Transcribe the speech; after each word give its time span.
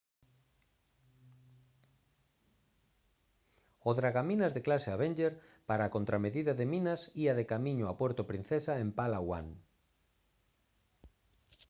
o 3.89 3.91
dragaminas 3.97 4.55
de 4.55 4.61
clase 4.67 4.89
avenger 4.91 5.33
para 5.69 5.83
a 5.85 5.93
contramedida 5.95 6.53
de 6.59 6.65
minas 6.73 7.01
ía 7.23 7.33
de 7.39 7.45
camiño 7.53 7.85
a 7.87 7.97
puerto 8.01 8.21
princesa 8.31 8.73
en 8.83 8.89
palawan 8.99 9.47